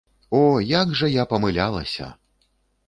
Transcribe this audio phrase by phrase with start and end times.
[0.37, 2.13] О, як жа я памылялася!